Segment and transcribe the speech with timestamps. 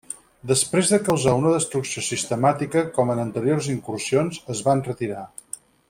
[0.51, 5.29] Després de causar una destrucció sistemàtica com en anteriors incursions, es van retirar.